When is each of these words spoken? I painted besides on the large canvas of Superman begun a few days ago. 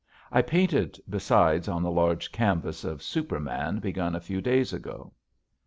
I 0.31 0.41
painted 0.41 0.97
besides 1.07 1.67
on 1.67 1.83
the 1.83 1.91
large 1.91 2.31
canvas 2.31 2.83
of 2.83 3.03
Superman 3.03 3.77
begun 3.77 4.15
a 4.15 4.19
few 4.19 4.41
days 4.41 4.73
ago. 4.73 5.13